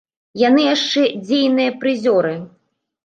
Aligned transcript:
Яны 0.47 0.61
яшчэ 0.75 1.03
дзейныя 1.25 1.77
прызёры. 1.85 2.33